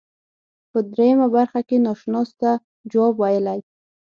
[0.71, 2.51] په دریمه برخه کې ناشناس ته
[2.91, 3.59] جواب ویلی.